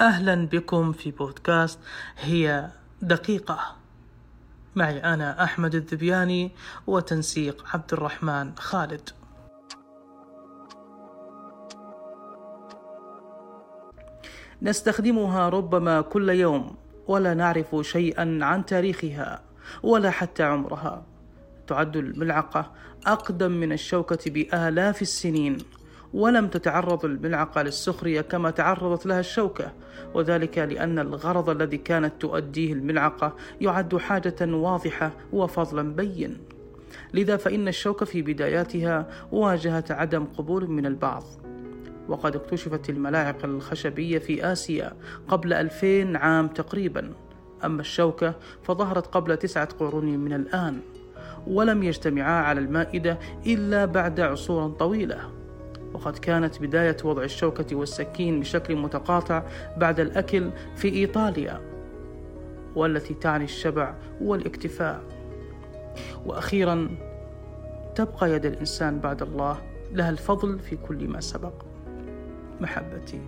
أهلا 0.00 0.46
بكم 0.46 0.92
في 0.92 1.10
بودكاست 1.10 1.78
هي 2.18 2.68
دقيقة. 3.02 3.76
معي 4.76 5.04
أنا 5.04 5.44
أحمد 5.44 5.74
الذبياني 5.74 6.52
وتنسيق 6.86 7.64
عبد 7.74 7.92
الرحمن 7.92 8.52
خالد. 8.56 9.10
نستخدمها 14.62 15.48
ربما 15.48 16.00
كل 16.00 16.28
يوم 16.28 16.76
ولا 17.08 17.34
نعرف 17.34 17.76
شيئا 17.80 18.38
عن 18.42 18.66
تاريخها 18.66 19.42
ولا 19.82 20.10
حتى 20.10 20.42
عمرها. 20.42 21.06
تعد 21.66 21.96
الملعقة 21.96 22.72
أقدم 23.06 23.52
من 23.52 23.72
الشوكة 23.72 24.30
بآلاف 24.30 25.02
السنين. 25.02 25.58
ولم 26.14 26.48
تتعرض 26.48 27.04
الملعقة 27.04 27.62
للسخرية 27.62 28.20
كما 28.20 28.50
تعرضت 28.50 29.06
لها 29.06 29.20
الشوكة 29.20 29.72
وذلك 30.14 30.58
لأن 30.58 30.98
الغرض 30.98 31.50
الذي 31.50 31.76
كانت 31.76 32.12
تؤديه 32.20 32.72
الملعقة 32.72 33.36
يعد 33.60 33.96
حاجة 33.96 34.36
واضحة 34.40 35.12
وفضلا 35.32 35.94
بين. 35.94 36.38
لذا 37.14 37.36
فإن 37.36 37.68
الشوكة 37.68 38.06
في 38.06 38.22
بداياتها 38.22 39.08
واجهت 39.32 39.90
عدم 39.90 40.24
قبول 40.24 40.70
من 40.70 40.86
البعض. 40.86 41.24
وقد 42.08 42.36
اكتشفت 42.36 42.90
الملاعق 42.90 43.44
الخشبية 43.44 44.18
في 44.18 44.52
آسيا 44.52 44.92
قبل 45.28 45.52
ألفين 45.52 46.16
عام 46.16 46.48
تقريبا. 46.48 47.12
أما 47.64 47.80
الشوكة 47.80 48.34
فظهرت 48.62 49.06
قبل 49.06 49.36
تسعة 49.36 49.68
قرون 49.78 50.18
من 50.18 50.32
الآن 50.32 50.80
ولم 51.46 51.82
يجتمعا 51.82 52.42
على 52.42 52.60
المائدة 52.60 53.18
إلا 53.46 53.84
بعد 53.84 54.20
عصور 54.20 54.70
طويلة. 54.70 55.43
وقد 55.94 56.18
كانت 56.18 56.62
بداية 56.62 56.96
وضع 57.04 57.22
الشوكة 57.22 57.76
والسكين 57.76 58.40
بشكل 58.40 58.76
متقاطع 58.76 59.42
بعد 59.76 60.00
الأكل 60.00 60.50
في 60.76 60.88
إيطاليا 60.88 61.60
والتي 62.76 63.14
تعني 63.14 63.44
الشبع 63.44 63.94
والاكتفاء. 64.20 65.02
وأخيرا 66.26 66.88
تبقى 67.94 68.30
يد 68.32 68.46
الإنسان 68.46 68.98
بعد 68.98 69.22
الله 69.22 69.62
لها 69.92 70.10
الفضل 70.10 70.58
في 70.58 70.76
كل 70.76 71.08
ما 71.08 71.20
سبق. 71.20 71.52
محبتي. 72.60 73.20